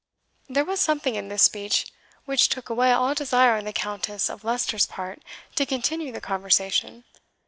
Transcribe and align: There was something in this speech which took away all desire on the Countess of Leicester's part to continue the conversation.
There 0.49 0.65
was 0.65 0.81
something 0.81 1.13
in 1.13 1.27
this 1.27 1.43
speech 1.43 1.91
which 2.25 2.49
took 2.49 2.69
away 2.71 2.91
all 2.91 3.13
desire 3.13 3.55
on 3.55 3.65
the 3.65 3.71
Countess 3.71 4.31
of 4.31 4.43
Leicester's 4.43 4.87
part 4.87 5.21
to 5.53 5.63
continue 5.63 6.11
the 6.11 6.19
conversation. 6.19 7.03